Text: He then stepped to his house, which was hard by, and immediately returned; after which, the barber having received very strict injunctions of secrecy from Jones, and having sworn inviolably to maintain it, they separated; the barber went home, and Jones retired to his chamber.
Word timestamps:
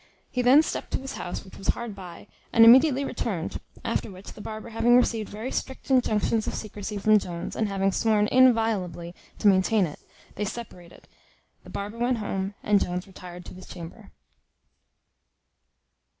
He 0.31 0.41
then 0.41 0.63
stepped 0.63 0.89
to 0.93 0.97
his 0.99 1.13
house, 1.13 1.45
which 1.45 1.59
was 1.59 1.67
hard 1.67 1.93
by, 1.93 2.25
and 2.51 2.65
immediately 2.65 3.05
returned; 3.05 3.59
after 3.85 4.09
which, 4.09 4.33
the 4.33 4.41
barber 4.41 4.69
having 4.69 4.97
received 4.97 5.29
very 5.29 5.51
strict 5.51 5.91
injunctions 5.91 6.47
of 6.47 6.55
secrecy 6.55 6.97
from 6.97 7.19
Jones, 7.19 7.55
and 7.55 7.67
having 7.67 7.91
sworn 7.91 8.25
inviolably 8.31 9.13
to 9.37 9.47
maintain 9.47 9.85
it, 9.85 9.99
they 10.37 10.43
separated; 10.45 11.07
the 11.63 11.69
barber 11.69 11.99
went 11.99 12.17
home, 12.17 12.55
and 12.63 12.81
Jones 12.83 13.05
retired 13.05 13.45
to 13.45 13.53
his 13.53 13.67
chamber. 13.67 14.09